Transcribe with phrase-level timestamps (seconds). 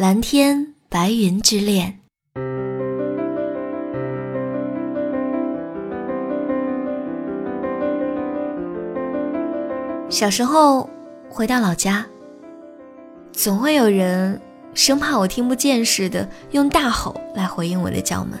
[0.00, 1.98] 蓝天白云之恋。
[10.08, 10.88] 小时候
[11.28, 12.06] 回到老家，
[13.32, 14.40] 总会有人
[14.72, 18.38] 生怕我听不见似的，用大吼来回应我的叫门。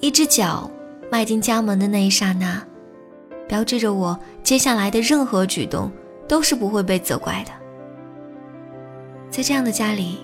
[0.00, 0.70] 一只脚
[1.10, 2.62] 迈进家门的那一刹那，
[3.48, 5.90] 标志着我接下来的任何举动
[6.28, 7.65] 都是不会被责怪的。
[9.36, 10.16] 在这样的家里，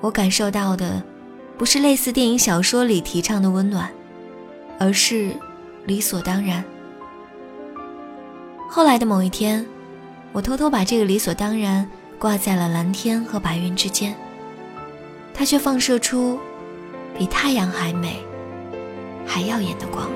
[0.00, 1.02] 我感受到的
[1.58, 3.92] 不是类似电影、小说里提倡的温暖，
[4.78, 5.36] 而是
[5.84, 6.64] 理所当然。
[8.70, 9.66] 后来的某一天，
[10.32, 11.86] 我偷偷把这个理所当然
[12.18, 14.14] 挂在了蓝天和白云之间，
[15.34, 16.40] 它却放射出
[17.18, 18.24] 比太阳还美、
[19.26, 20.08] 还耀眼的光。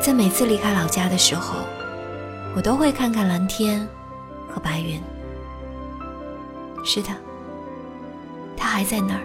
[0.00, 1.58] 在每次离开老家的时候，
[2.56, 3.86] 我都会看看蓝天
[4.48, 5.02] 和白云。
[6.84, 7.08] 是的，
[8.56, 9.20] 它还在那儿，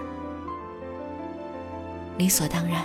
[2.18, 2.84] 理所当然。